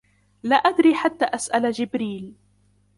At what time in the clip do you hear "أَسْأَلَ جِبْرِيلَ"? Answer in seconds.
1.25-2.33